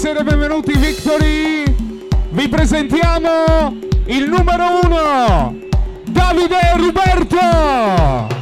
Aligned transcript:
Buonasera 0.00 0.20
e 0.20 0.30
benvenuti 0.30 0.78
Victory. 0.78 1.64
Vi 2.30 2.48
presentiamo 2.48 3.76
il 4.04 4.28
numero 4.28 4.78
uno, 4.84 5.58
Davide 6.04 6.76
Roberto. 6.76 8.37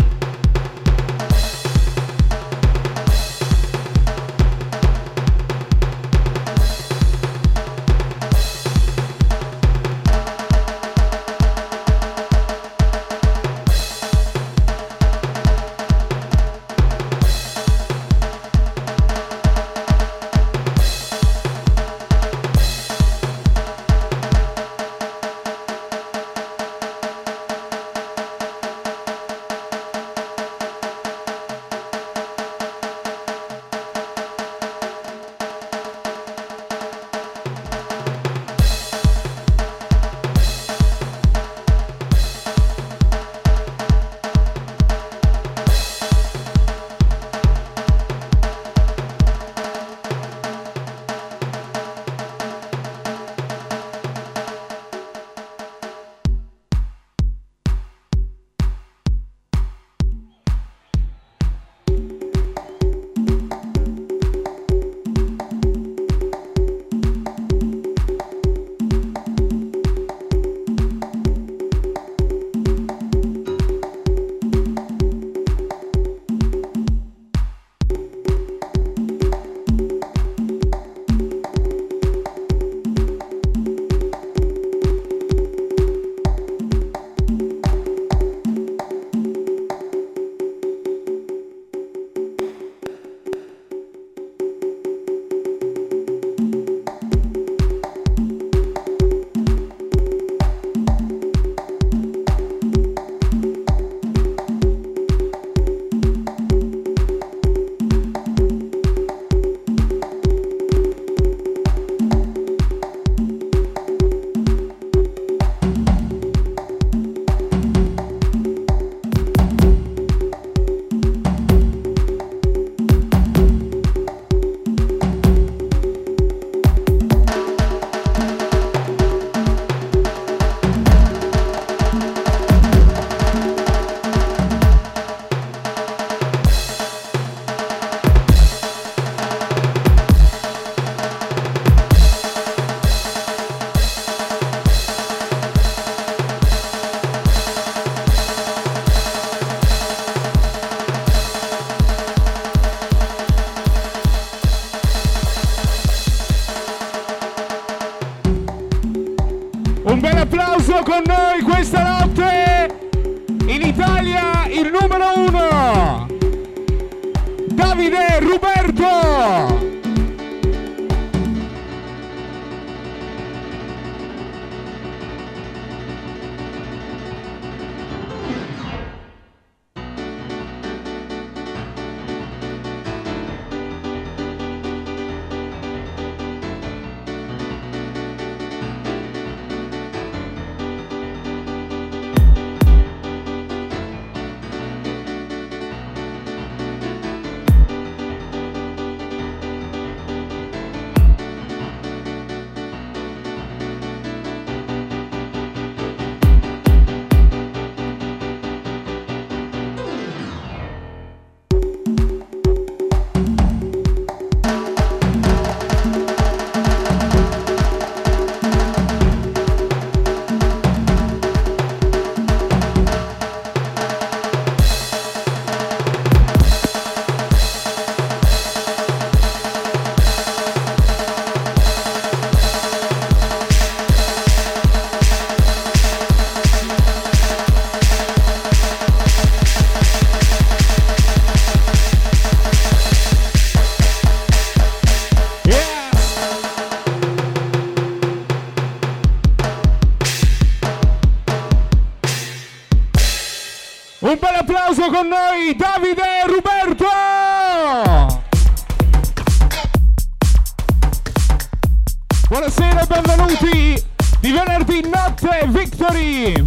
Buonasera 262.37 262.83
e 262.83 262.87
benvenuti 262.87 263.85
di 264.21 264.31
venerdì 264.31 264.87
notte 264.87 265.47
Victory! 265.47 266.45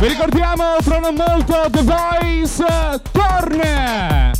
Vi 0.00 0.08
ricordiamo 0.08 0.78
tra 0.82 0.98
non 0.98 1.14
molto 1.14 1.70
The 1.70 1.82
Voice 1.84 3.00
torna! 3.12 4.37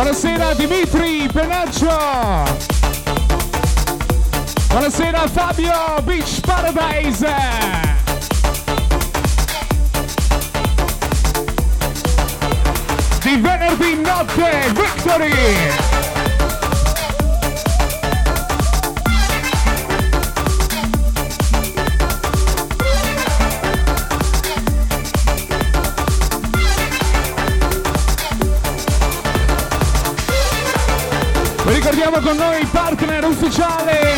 Buonasera 0.00 0.54
Dimitri 0.54 1.28
Penaccio. 1.30 1.94
Buonasera 4.68 5.28
Fabio 5.28 6.00
Beach 6.04 6.40
Paradise. 6.40 7.34
Di 13.20 13.36
venerdì 13.36 13.94
notte 13.96 14.72
Victory. 14.72 15.89
Ricordiamo 31.90 32.24
con 32.24 32.36
noi 32.36 32.60
il 32.60 32.68
partner 32.68 33.24
ufficiale 33.24 34.14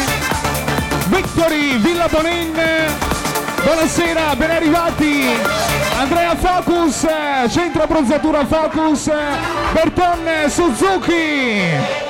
Victory 1.06 1.78
Villa 1.78 2.06
Bonin. 2.06 2.52
Buonasera, 3.64 4.36
ben 4.36 4.50
arrivati. 4.50 5.24
Andrea 5.96 6.36
Focus, 6.36 7.06
Centro 7.48 7.86
Bronzatura 7.86 8.44
Focus, 8.44 9.10
Berton 9.72 10.50
Suzuki. 10.50 12.01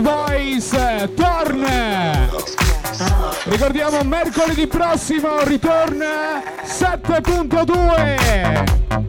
Voice 0.00 1.12
torna! 1.14 2.28
Ricordiamo 3.44 4.02
mercoledì 4.02 4.66
prossimo 4.66 5.44
ritorna 5.44 6.42
7.2! 6.64 9.07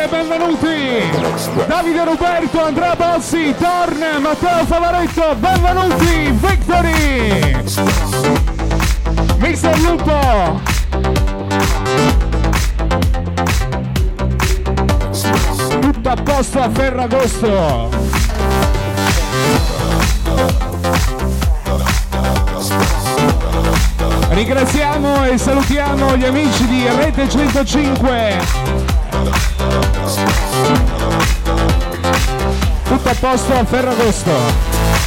Gabriele 0.00 0.08
Benvenuti, 0.08 1.66
Davide 1.66 2.04
Roberto, 2.04 2.64
Andrea 2.64 2.96
Bossi, 2.96 3.54
Torn, 3.58 4.02
Matteo 4.22 4.64
Favaretto, 4.64 5.34
Benvenuti, 5.36 6.30
Victory, 6.30 7.62
Mister 9.38 9.78
Lupo. 9.80 10.60
Tutto 15.80 16.08
a 16.08 16.16
posto 16.22 16.60
a 16.60 16.70
Ferragosto. 16.70 17.88
Ringraziamo 24.30 25.26
e 25.26 25.36
salutiamo 25.36 26.16
gli 26.16 26.24
amici 26.24 26.66
di 26.66 26.86
Rete 26.88 27.28
105 27.28 28.79
tutto 32.84 33.08
a 33.08 33.14
posto 33.14 33.52
a 33.54 33.64
Ferragosto. 33.64 34.99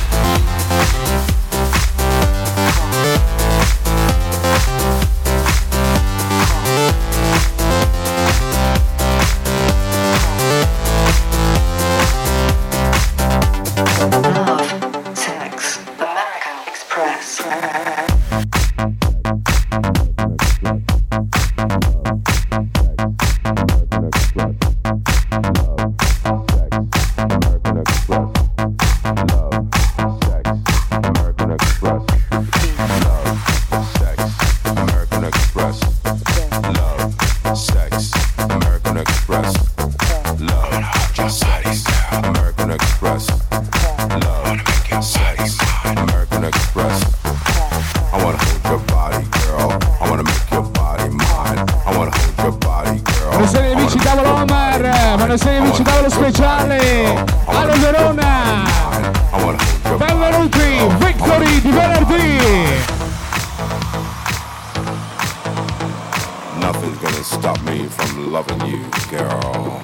stop 67.24 67.62
me 67.63 67.86
from 67.88 68.32
loving 68.34 68.60
you, 68.68 68.84
girl. 69.10 69.82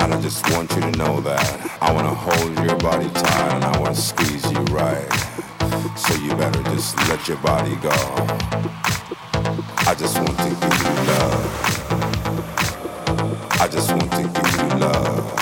And 0.00 0.14
I 0.14 0.20
just 0.22 0.48
want 0.52 0.74
you 0.74 0.80
to 0.80 0.90
know 0.92 1.20
that 1.20 1.78
I 1.82 1.92
wanna 1.92 2.14
hold 2.14 2.56
your 2.66 2.76
body 2.78 3.10
tight 3.10 3.52
and 3.54 3.64
I 3.64 3.78
wanna 3.78 3.94
squeeze 3.94 4.50
you 4.50 4.58
right. 4.72 5.06
So 5.98 6.14
you 6.14 6.30
better 6.36 6.62
just 6.64 6.96
let 7.08 7.28
your 7.28 7.36
body 7.38 7.74
go. 7.76 7.90
I 9.86 9.94
just 9.98 10.16
want 10.16 10.38
to 10.38 10.48
give 10.48 10.80
you 10.80 10.94
love. 11.12 11.76
I 13.60 13.68
just 13.68 13.90
want 13.90 14.10
to 14.12 14.22
give 14.22 14.56
you 14.56 14.68
love. 14.78 15.32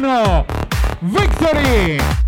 Italiano 0.01 0.45
Victory! 1.01 2.20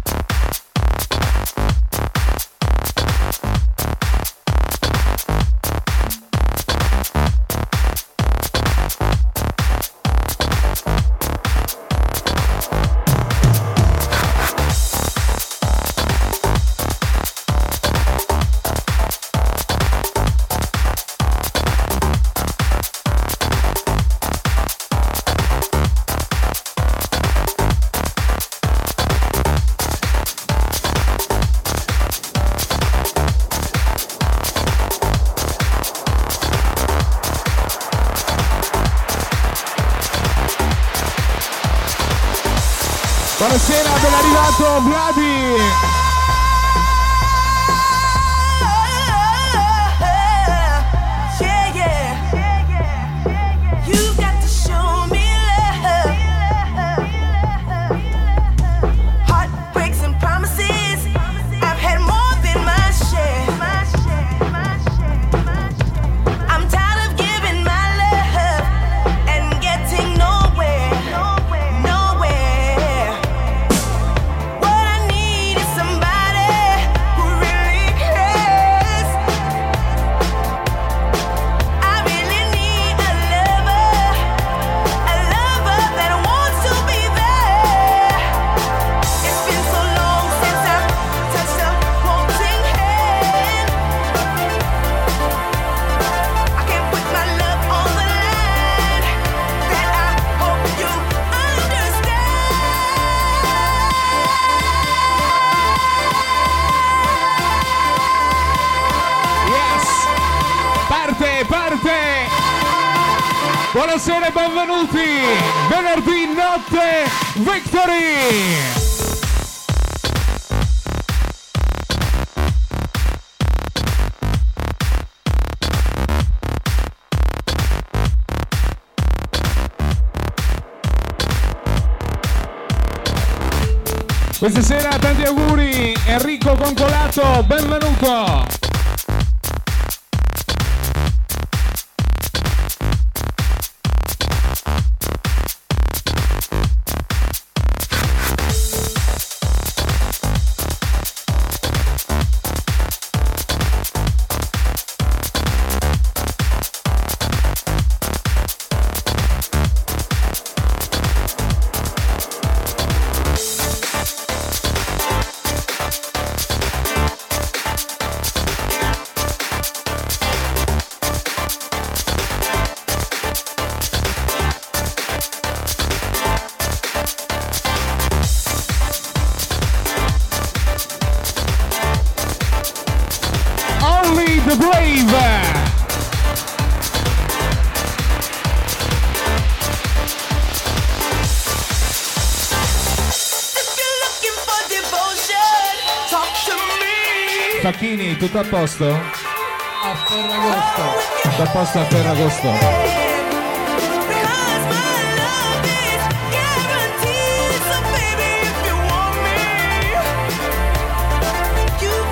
Tutto 198.33 198.39
a 198.39 198.49
posto? 198.49 198.89
A 198.89 199.95
Ferragosto. 200.07 200.81
Tutto 201.21 201.41
a 201.43 201.47
posto 201.51 201.79
a 201.79 201.85
Ferragosto. 201.85 202.49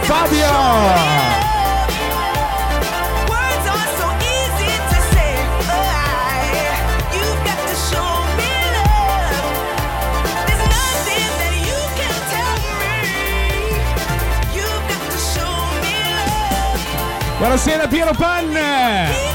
Fabio! 0.01 1.40
Buonasera 17.41 17.87
Piero 17.87 18.13
Pan! 18.13 19.30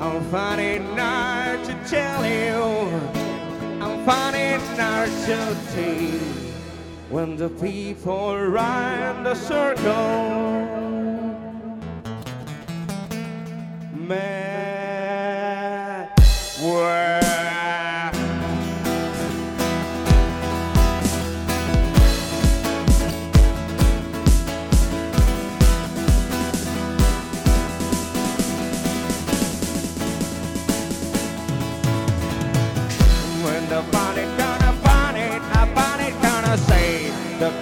I'm 0.00 0.20
finding 0.30 0.96
hard 0.96 1.64
to 1.64 1.74
tell 1.88 2.26
you, 2.26 2.90
I'm 3.80 4.04
finding 4.04 4.60
hard 4.76 5.10
to 5.26 5.56
take 5.72 6.20
when 7.08 7.36
the 7.36 7.48
people 7.48 8.36
round 8.36 9.24
the 9.26 9.34
circle. 9.34 10.52
Man, 13.94 15.28
where 16.60 17.21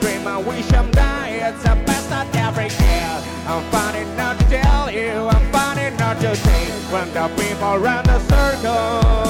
dream 0.00 0.26
I 0.26 0.38
wish 0.38 0.72
I'm 0.72 0.90
dying 0.90 1.40
It's 1.42 1.62
the 1.62 1.76
best 1.86 2.10
I 2.10 2.26
ever 2.46 2.62
had 2.62 3.22
I'm 3.46 3.64
finding 3.70 4.08
out 4.18 4.38
to 4.38 4.44
tell 4.48 4.90
you 4.90 5.28
I'm 5.28 5.52
finding 5.52 6.00
out 6.00 6.20
to 6.20 6.34
say 6.34 6.64
When 6.92 7.12
the 7.12 7.28
people 7.40 7.78
run 7.78 8.04
the 8.04 8.18
circle 8.30 9.29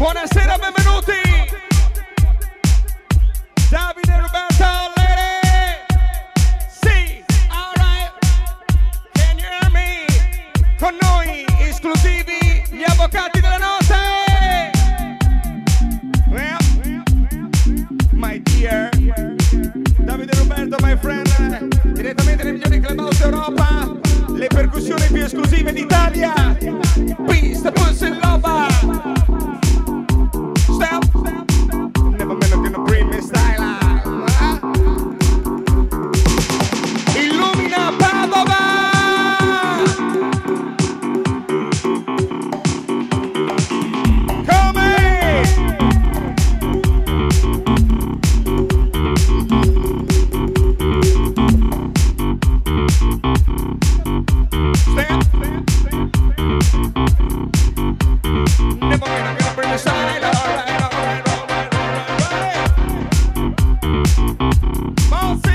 Wanna 0.00 0.26
say 0.28 0.39
Mount 65.10 65.49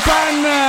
Japan. 0.00 0.59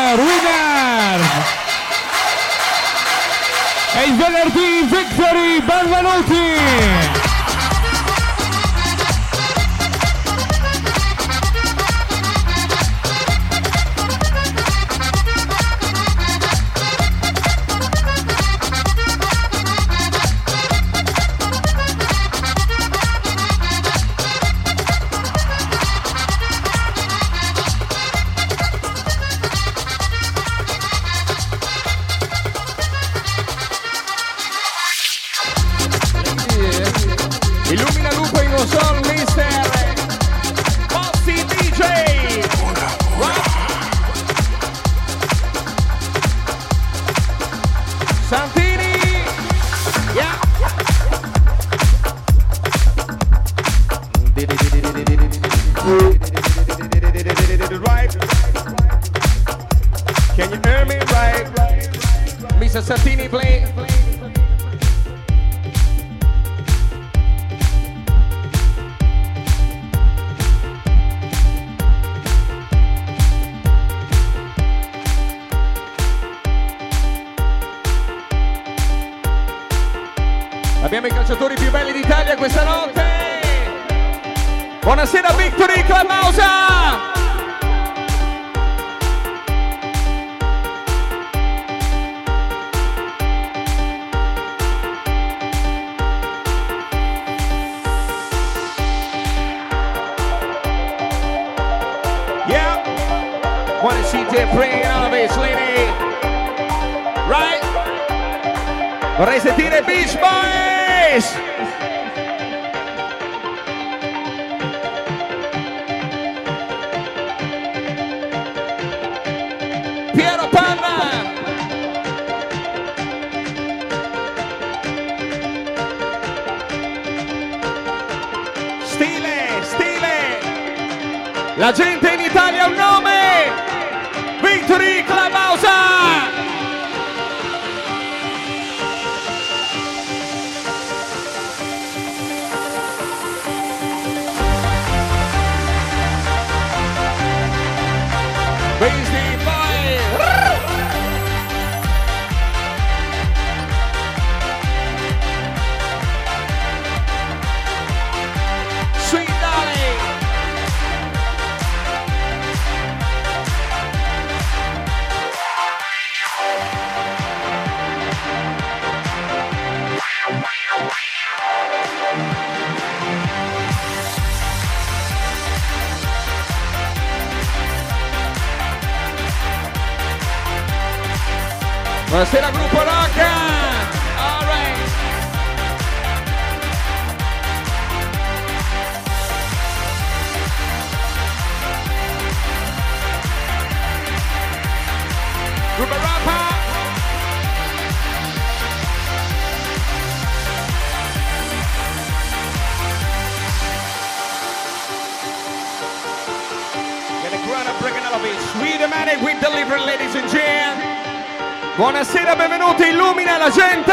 Buonasera, 211.82 212.36
benvenuti, 212.36 212.84
illumina 212.90 213.40
la 213.40 213.50
gente! 213.50 213.92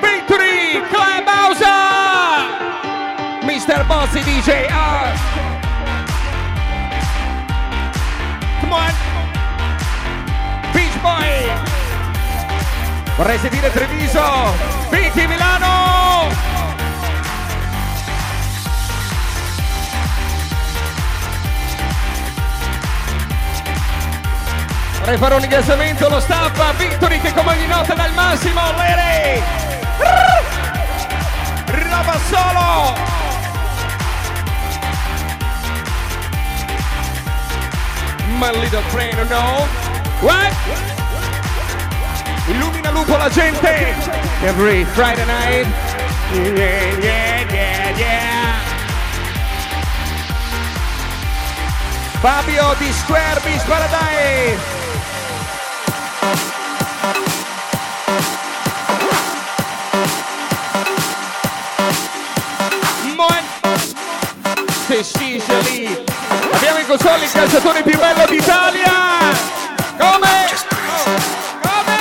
Victory 0.00 0.82
Clubhouse! 0.88 1.64
Mr. 3.42 3.86
Bossi 3.86 4.20
DJ 4.24 4.66
Art! 4.72 5.16
Come 8.58 8.74
on! 8.74 8.92
Beach 10.72 11.00
Boy! 11.00 11.52
Vorrei 13.18 13.38
sentire 13.38 13.70
Treviso! 13.70 14.52
Vicky 14.90 15.28
Prepara 25.04 25.34
un 25.34 25.42
ingaggiamento, 25.42 26.08
lo 26.08 26.18
stappa, 26.18 26.72
Victory 26.78 27.20
che 27.20 27.30
come 27.34 27.50
ogni 27.50 27.66
notte 27.66 27.94
dal 27.94 28.10
massimo, 28.14 28.62
Lere! 28.74 29.42
Rinnova 31.66 32.18
solo! 32.26 32.94
My 38.38 38.50
little 38.58 38.80
friend, 38.88 39.28
no? 39.28 39.66
What? 40.20 40.54
Illumina 42.46 42.90
lupo 42.90 43.14
la 43.18 43.28
gente! 43.28 43.94
Every 44.40 44.86
Friday 44.94 45.26
night! 45.26 45.66
Yeah, 46.32 46.98
yeah, 46.98 47.52
yeah, 47.52 47.98
yeah! 47.98 48.54
Fabio 52.22 52.74
di 52.78 52.90
Square 52.90 53.40
Paradise! 53.66 54.73
Sicily. 65.40 66.04
Abbiamo 66.52 66.78
in 66.78 66.86
console 66.86 67.24
il 67.24 67.30
calciatore 67.32 67.82
più 67.82 67.98
bello 67.98 68.24
d'Italia. 68.26 68.92
Come? 69.98 70.28
Come? 71.60 71.98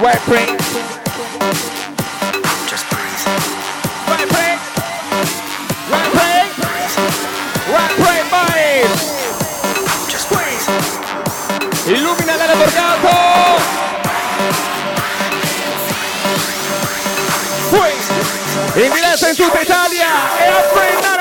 Web 0.00 0.20
break. 0.26 0.61
Qui. 18.92 19.00
In 19.00 19.04
diretta 19.04 19.28
in 20.88 21.11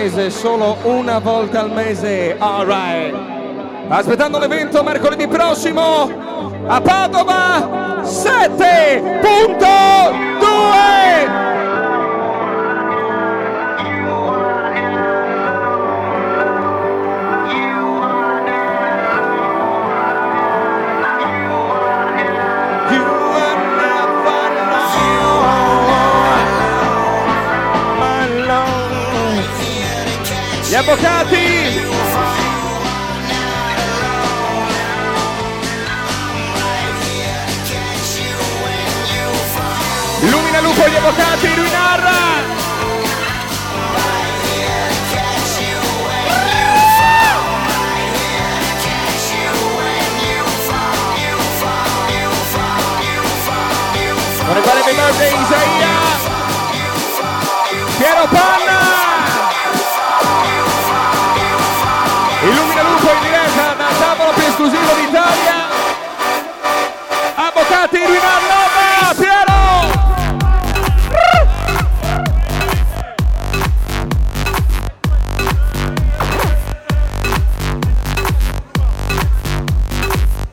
mese, 0.00 0.30
solo 0.30 0.78
una 0.84 1.18
volta 1.18 1.60
al 1.60 1.70
mese. 1.70 2.34
Alright. 2.38 3.14
Aspettando 3.88 4.38
l'evento 4.38 4.82
mercoledì 4.82 5.28
prossimo 5.28 6.10
a 6.66 6.80
Padova 6.80 8.00
7.2. 8.02 9.69
avvocati! 30.90 31.88
Lumina 40.22 40.60
Lupo 40.60 40.88
gli 40.88 40.96
avvocati, 40.96 41.54
lui 41.54 41.70
narra! 41.70 42.18
Vorrei 54.46 54.62
fare 54.62 54.80
happy 54.80 54.94
birthday 54.94 55.42
Isaia! 55.42 55.88
Piero 57.98 58.26
Panna! 58.26 58.69
Esclusivo 64.60 64.94
d'Italia! 64.94 65.68
Avvocati 67.34 67.96
Ruinar 67.96 68.42
Nova! 68.42 69.14
Piero! 69.16 69.58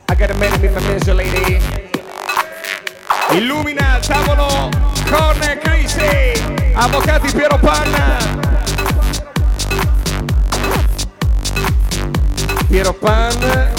I 0.08 0.14
got 0.16 0.30
a 0.30 0.34
man 0.34 0.64
in 0.64 0.72
my 0.72 0.80
misery, 0.80 1.30
lady. 1.30 1.60
Illumina 3.32 3.98
il 3.98 4.06
tavolo 4.06 4.70
con 5.10 5.58
Crisi, 5.62 6.72
avvocati 6.72 7.30
Piero 7.30 7.58
Panna. 7.58 8.16
Piero 12.68 12.92
Pan. 12.94 13.77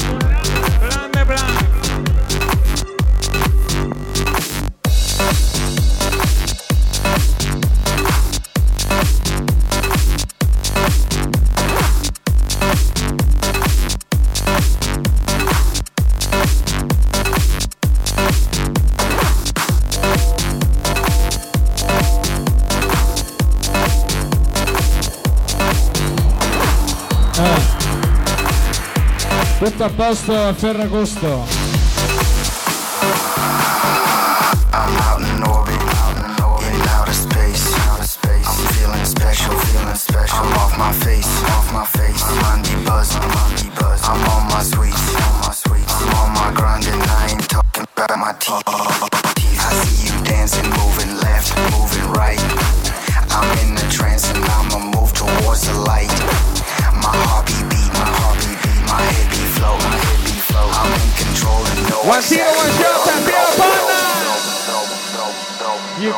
A 29.89 29.91
posto 29.91 30.33
a 30.33 30.53
Ferragosto. 30.53 31.58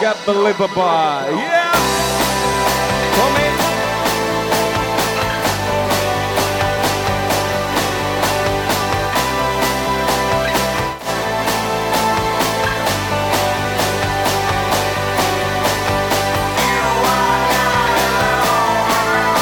Got 0.02 0.18
Belibaba. 0.26 1.30
Yeah! 1.30 1.72
Come 3.18 3.38
in. 3.38 3.54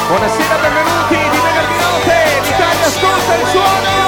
Buonasera, 0.10 0.56
benvenuti 0.58 1.16
di 1.16 1.40
Mega 1.40 1.64
Minute, 1.70 2.42
l'Italia 2.44 2.86
ascolta 2.86 3.36
il 3.36 3.48
suono! 3.48 3.99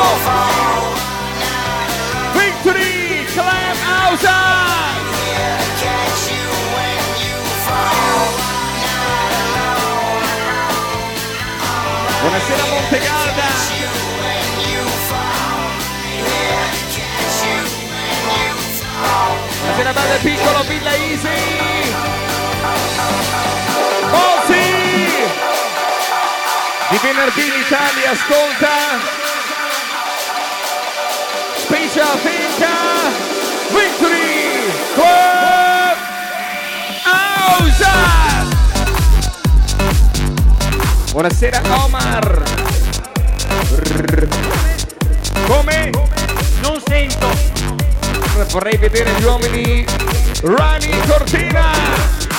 anche 12.51 12.55
da 12.55 12.65
Monte 12.65 12.99
La 19.65 19.75
sera 19.75 19.93
bella 19.93 20.15
piccolo 20.21 20.63
Villa 20.67 20.93
Easy 20.95 21.93
Oh 24.11 24.41
Di 26.89 26.97
venerdì 27.01 27.51
l'Italia 27.51 28.11
ascolta. 28.11 28.69
Specie 31.55 32.03
finta. 32.21 32.69
Victory 33.69 34.73
Club 34.93 35.97
House. 37.05 38.40
Buonasera 41.11 41.61
Omar. 41.83 42.43
Come? 45.45 45.89
Non 46.61 46.81
sento. 46.87 47.27
Vorrei 48.49 48.77
vedere 48.77 49.11
gli 49.19 49.23
uomini 49.23 49.85
Rani 50.41 50.99
Cortina. 51.05 52.30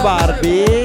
Barbie. 0.00 0.83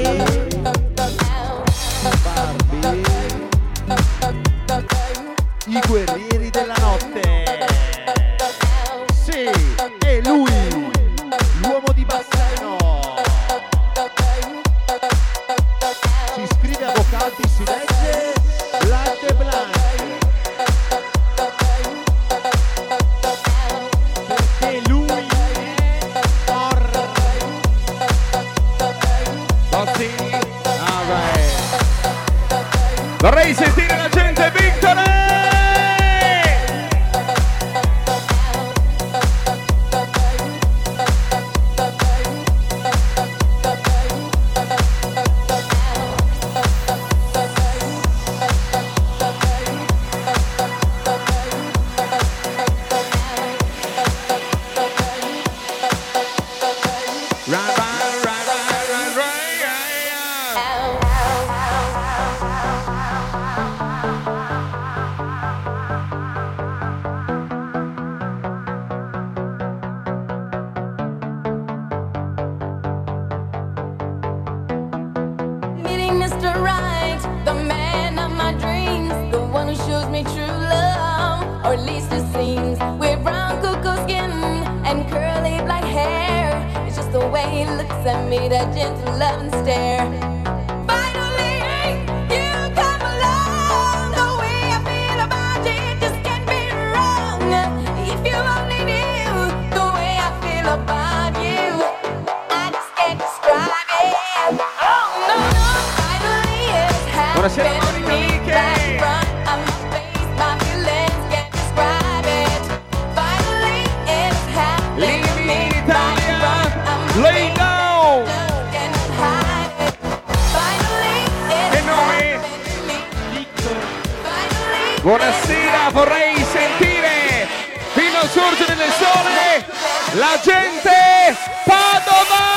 vorrei 125.91 126.35
sentire 126.51 127.47
fino 127.93 128.19
al 128.19 128.29
sorgere 128.29 128.75
del 128.75 128.91
sole 128.91 129.65
la 130.13 130.39
gente 130.43 131.35
Padova! 131.65 132.47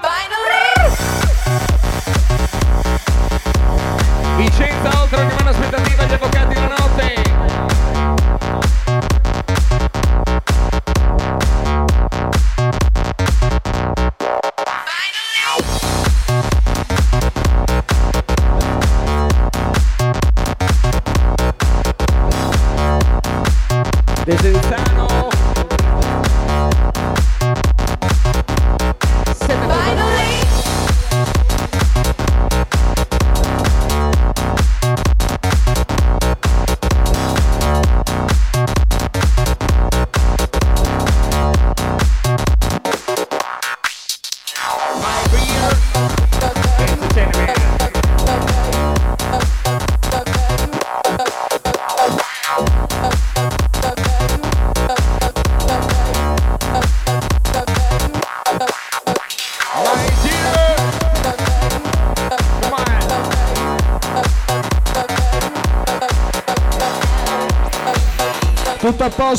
Finally! 0.00 0.96
Vicenza 4.36 4.97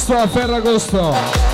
sua 0.10 0.28
Ferragosto. 0.28 1.49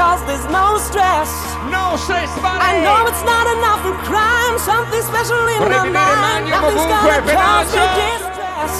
cause 0.00 0.24
there's 0.24 0.48
no 0.48 0.80
stress. 0.80 1.28
No 1.68 1.92
stress. 2.00 2.32
I 2.40 2.80
know 2.80 3.04
it's 3.04 3.20
not 3.20 3.44
enough 3.52 3.84
for 3.84 3.92
crime, 4.08 4.56
something 4.56 5.04
special 5.04 5.44
in 5.52 5.60
my 5.60 5.84
mind. 5.92 6.48
Nothing's 6.48 6.88
gonna 6.88 7.20
cause 7.28 7.68
me 7.68 7.84
distress. 8.00 8.74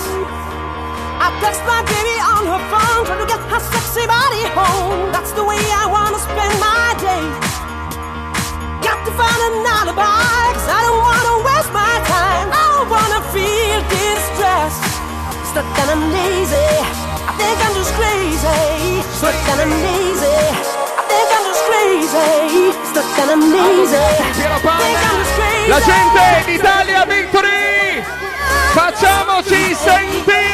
I 1.21 1.29
text 1.45 1.61
my 1.69 1.85
baby 1.85 2.17
on 2.25 2.49
her 2.49 2.63
phone, 2.73 3.05
trying 3.05 3.21
to 3.21 3.29
get 3.29 3.37
her 3.53 3.61
sexy 3.61 4.09
body 4.09 4.49
home. 4.57 5.13
That's 5.13 5.37
the 5.37 5.45
way 5.45 5.61
I 5.61 5.85
wanna 5.93 6.17
spend 6.25 6.55
my 6.57 6.89
day. 7.05 7.25
Got 8.81 9.05
to 9.05 9.13
find 9.13 9.41
an 9.53 9.61
alibi, 9.77 10.41
cause 10.57 10.69
I 10.73 10.81
don't 10.89 11.05
wanna 11.05 11.35
waste 11.45 11.73
my 11.77 11.97
time. 12.09 12.49
I 12.49 12.65
don't 12.73 12.89
wanna 12.97 13.21
feel 13.37 13.81
distressed. 13.93 14.89
Stuck 15.53 15.69
and 15.85 15.89
I'm 15.93 16.05
lazy. 16.17 16.73
I 17.29 17.33
think 17.37 17.57
I'm 17.61 17.75
just 17.77 17.93
crazy. 18.01 19.05
Stuck 19.21 19.37
and 19.53 19.69
I'm 19.69 19.73
lazy. 19.85 20.70
La 25.67 25.81
gente 25.81 26.45
in 26.47 26.55
Italia 26.55 27.05
Victory! 27.05 28.03
Facciamoci 28.73 29.75
sentire! 29.75 30.51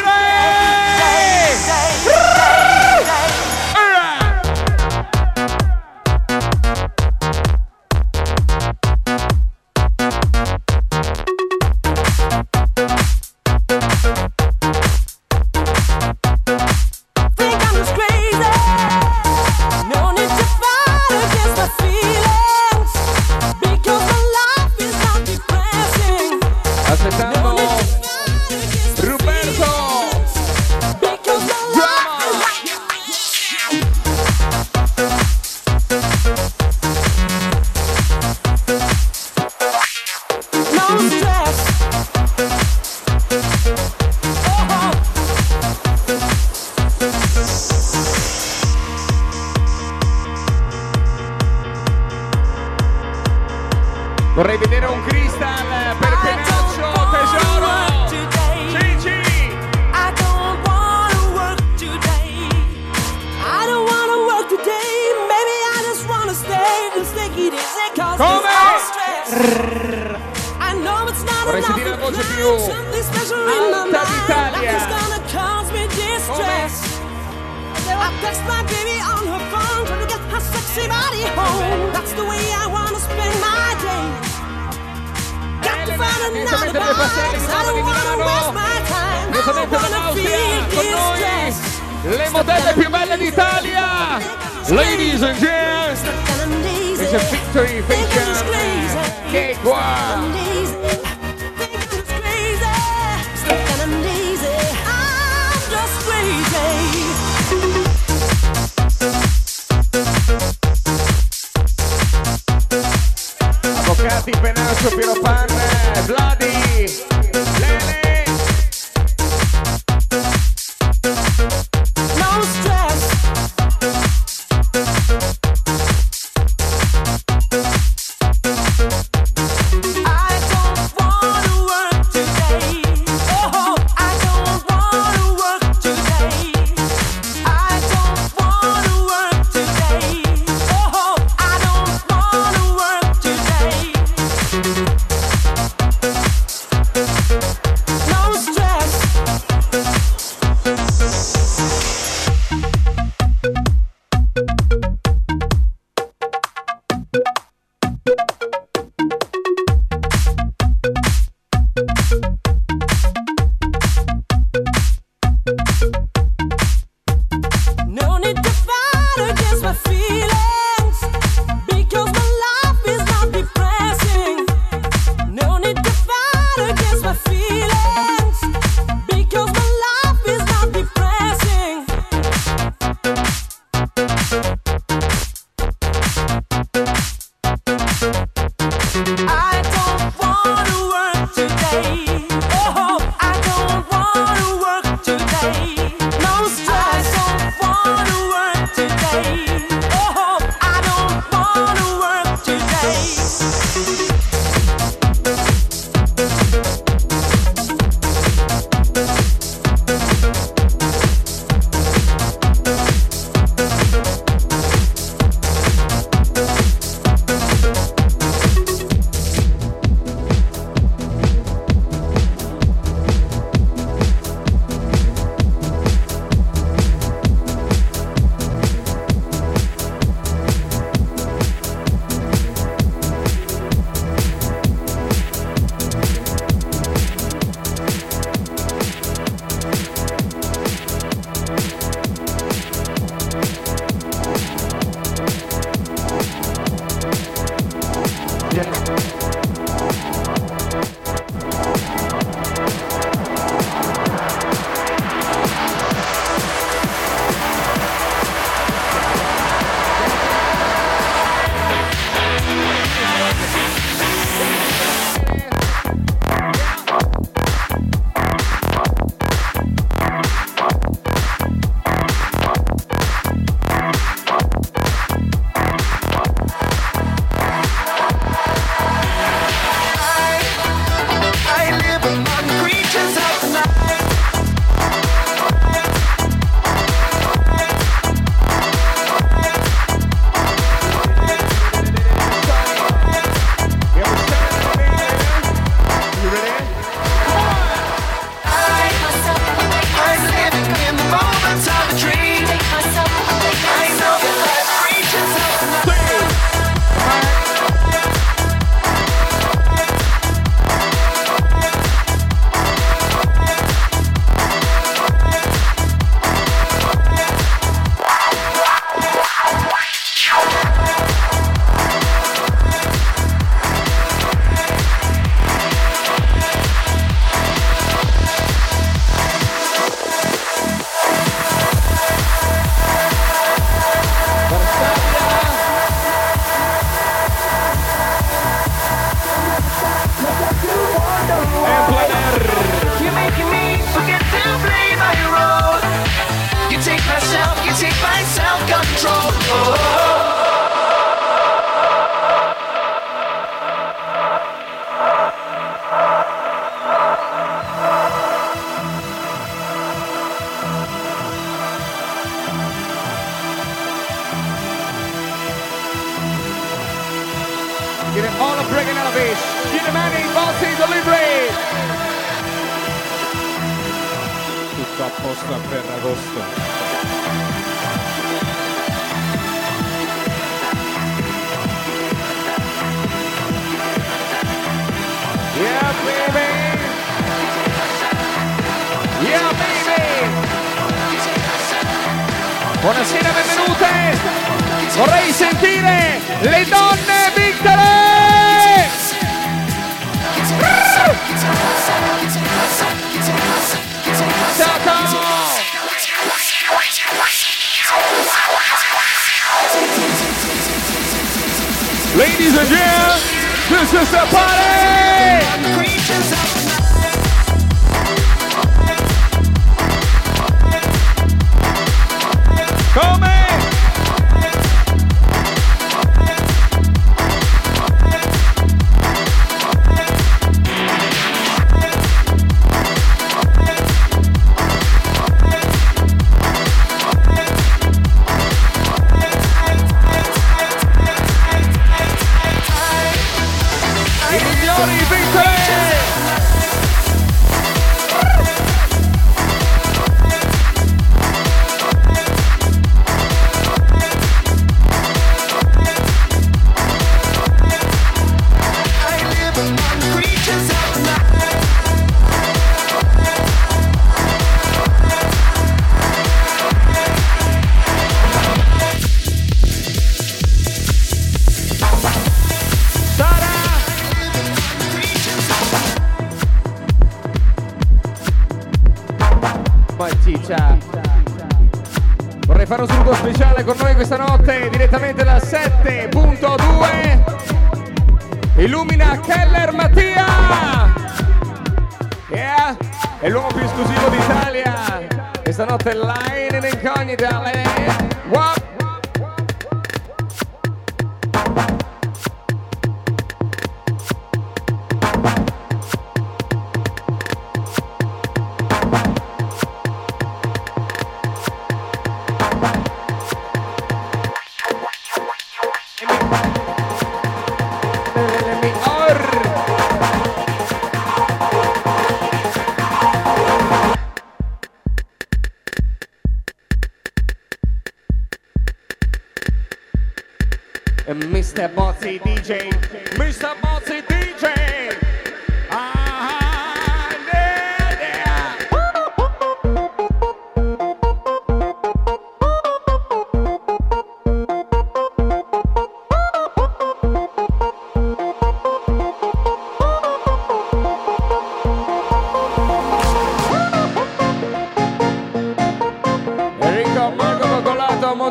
Ladies 412.16 412.56
and 412.56 412.66
gentlemen, 412.66 413.20
this 413.68 413.92
is 413.92 414.10
the 414.10 414.26
party! 414.30 416.55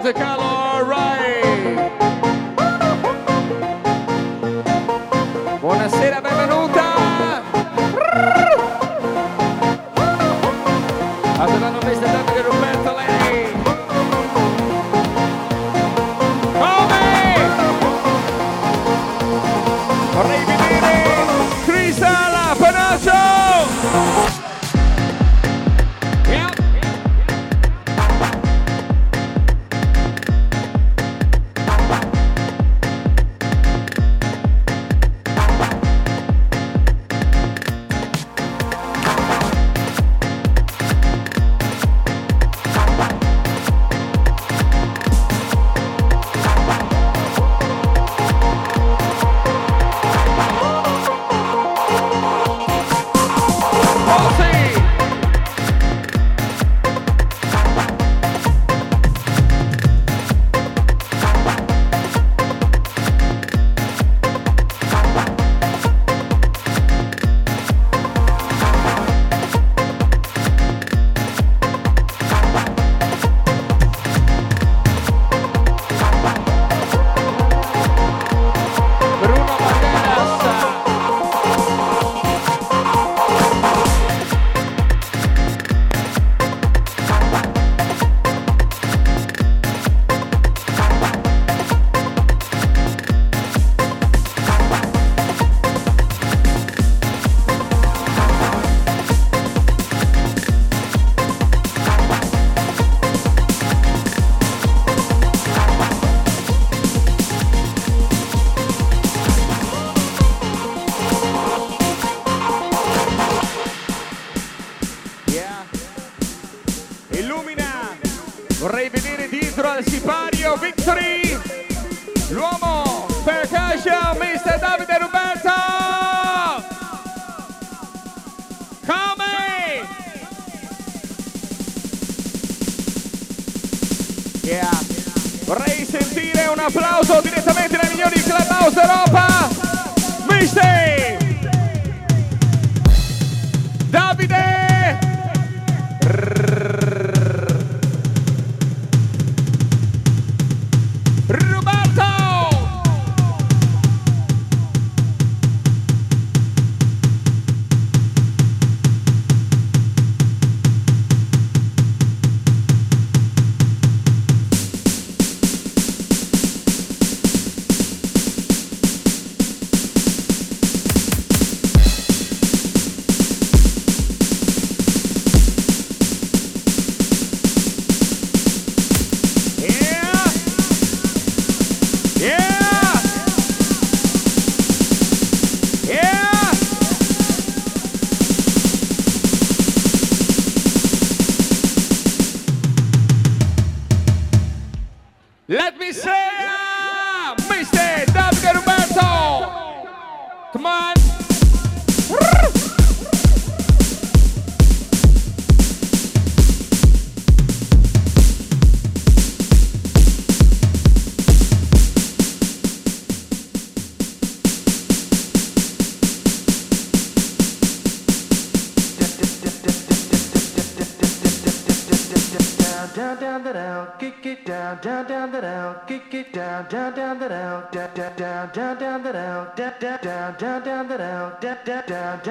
The 0.06 0.14
musical 0.14 0.45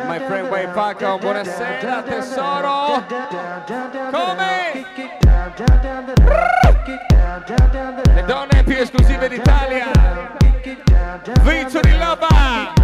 My 0.06 0.18
friend 0.18 0.48
Way 0.48 0.66
Paco, 0.72 1.18
buonasera 1.18 2.02
tesoro! 2.02 3.04
Come? 4.10 4.86
Le 8.14 8.24
donne 8.24 8.62
più 8.64 8.76
esclusive 8.76 9.28
d'Italia! 9.28 9.90
Victory 11.42 11.98
Loba! 11.98 12.83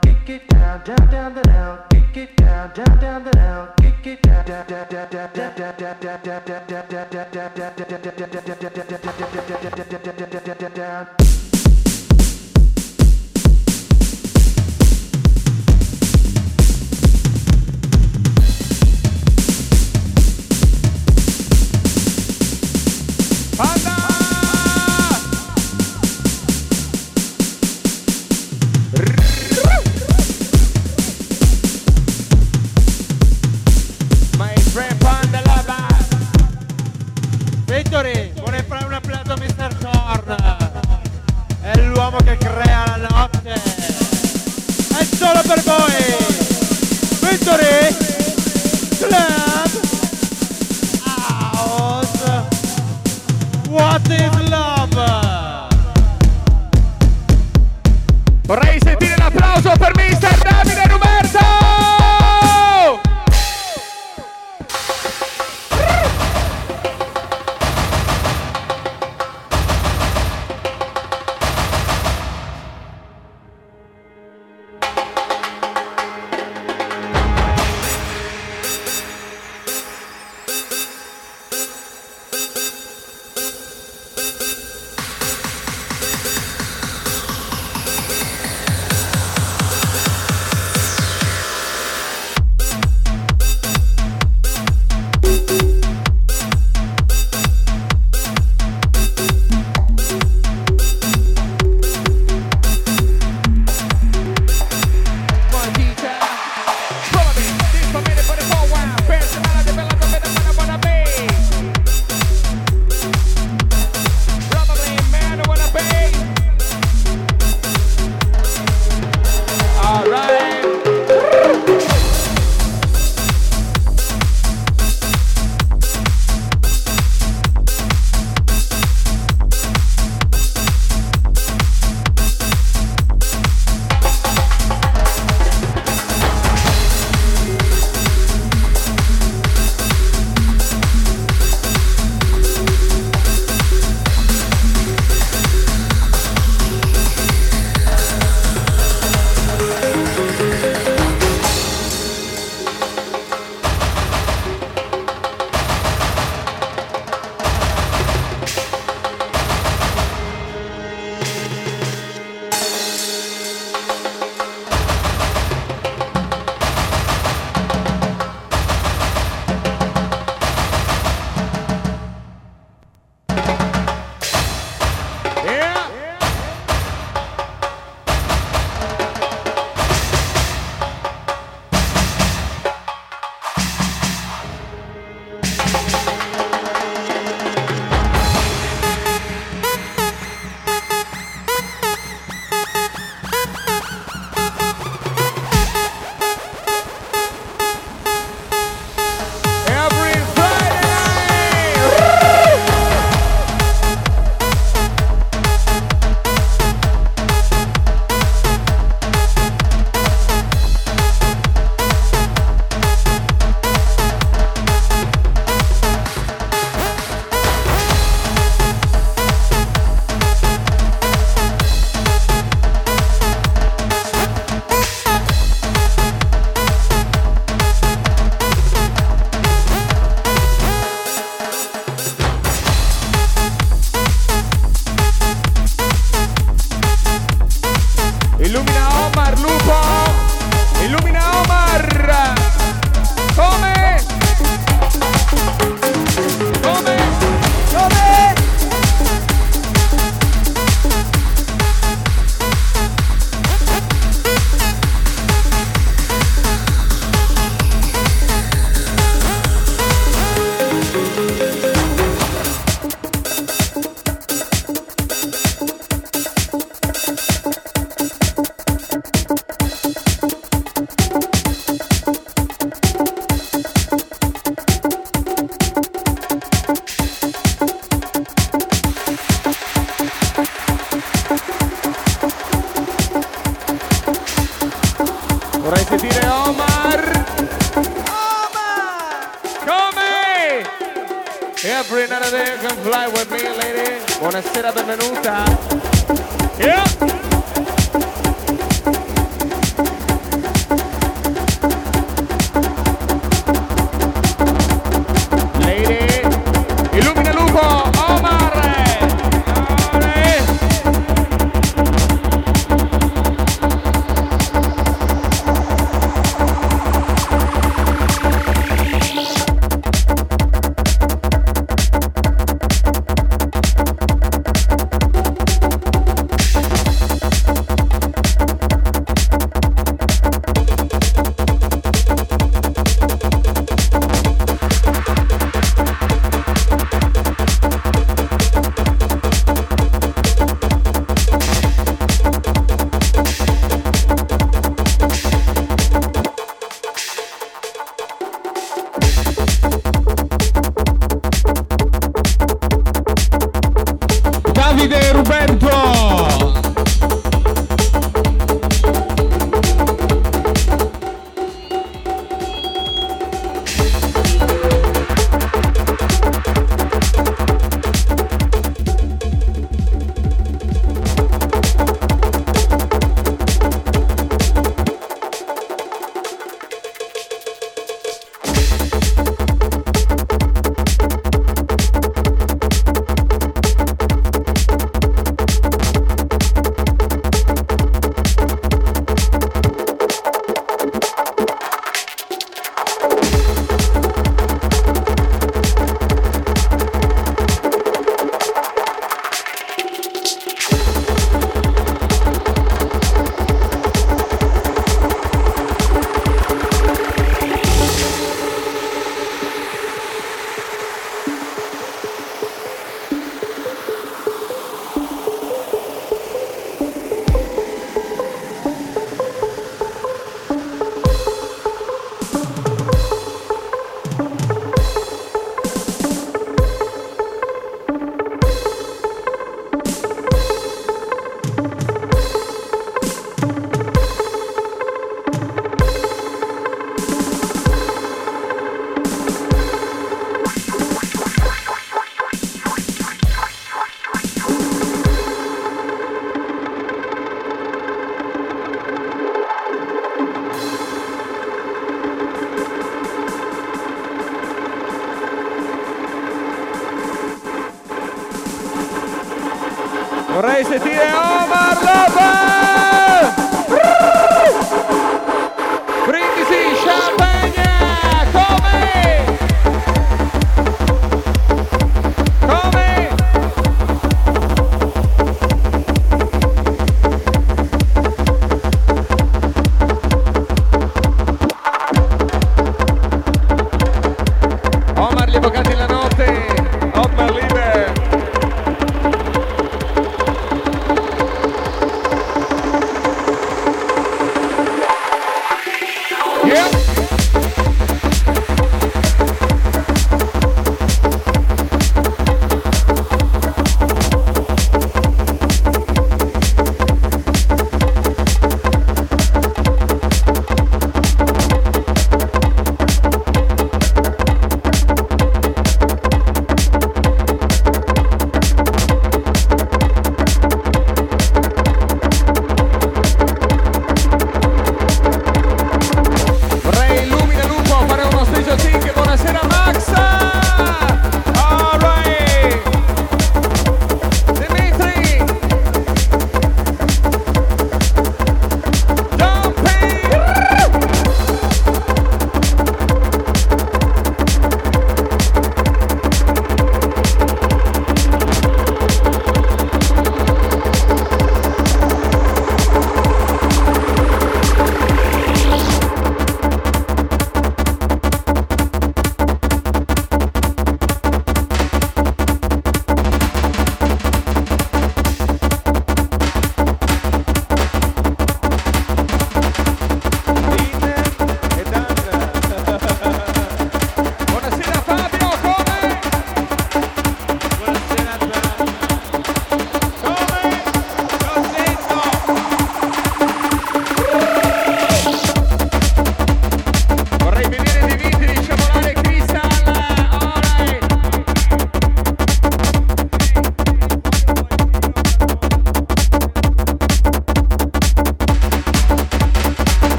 kick 0.25 0.43
it 0.43 0.49
down, 0.49 0.83
down, 0.83 1.09
down 1.09 1.33
the 1.33 1.41
down, 1.41 1.79
kick 1.89 2.17
it 2.17 2.35
down, 2.37 2.71
down, 2.73 2.99
down 2.99 3.23
the 3.23 3.31
down, 3.31 3.73
kick 3.77 4.07
it 4.07 4.21
down, 4.21 4.45
down, 4.45 4.65